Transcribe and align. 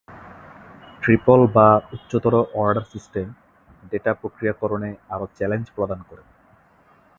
Triple 1.01 1.41
বা 1.55 1.67
উচ্চতর-অর্ডার 1.93 2.85
system 2.93 3.27
data 3.91 4.11
প্রক্রিয়াকরণে 4.13 4.91
আরও 5.09 5.25
চ্যালেঞ্জ 5.37 5.65
প্রদান 5.75 5.99
করে। 6.09 6.23